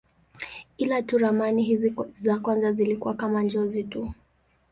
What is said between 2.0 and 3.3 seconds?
za kwanza zilikuwa